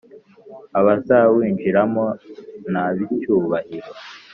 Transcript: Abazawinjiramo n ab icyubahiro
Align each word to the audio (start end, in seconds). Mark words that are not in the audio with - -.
Abazawinjiramo 0.79 2.05
n 2.71 2.73
ab 2.83 2.97
icyubahiro 3.15 3.91